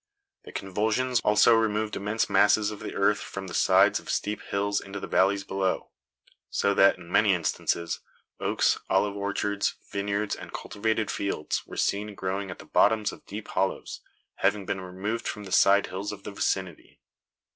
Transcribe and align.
The 0.45 0.51
convulsions 0.51 1.21
also 1.23 1.53
removed 1.53 1.95
immense 1.95 2.27
masses 2.27 2.71
of 2.71 2.81
earth 2.83 3.19
from 3.19 3.45
the 3.45 3.53
sides 3.53 3.99
of 3.99 4.09
steep 4.09 4.41
hills 4.41 4.81
into 4.81 4.99
the 4.99 5.05
valleys 5.05 5.43
below; 5.43 5.91
so 6.49 6.73
that, 6.73 6.97
in 6.97 7.11
many 7.11 7.35
instances, 7.35 7.99
oaks, 8.39 8.79
olive 8.89 9.15
orchards, 9.15 9.75
vineyards 9.91 10.35
and 10.35 10.51
cultivated 10.51 11.11
fields, 11.11 11.67
were 11.67 11.77
seen 11.77 12.15
growing 12.15 12.49
at 12.49 12.57
the 12.57 12.65
bottoms 12.65 13.11
of 13.11 13.27
deep 13.27 13.49
hollows, 13.49 14.01
having 14.37 14.65
been 14.65 14.81
removed 14.81 15.27
from 15.27 15.43
the 15.43 15.51
side 15.51 15.85
hills 15.85 16.11
of 16.11 16.23
the 16.23 16.31
vicinity. 16.31 16.99